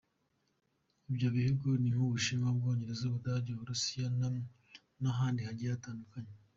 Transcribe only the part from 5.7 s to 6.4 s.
hatandukanye.